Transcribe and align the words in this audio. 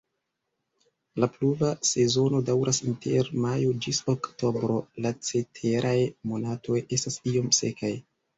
La 1.23 1.27
pluva 1.33 1.67
sezono 1.89 2.39
daŭras 2.47 2.79
inter 2.91 3.29
majo 3.43 3.75
ĝis 3.87 3.99
oktobro, 4.15 4.79
la 5.07 5.13
ceteraj 5.29 5.93
monatoj 6.33 6.81
estas 6.99 7.21
iom 7.35 7.55
sekaj. 7.61 7.95